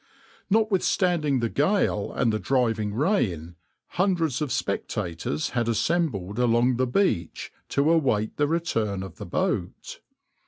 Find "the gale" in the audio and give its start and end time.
1.41-2.11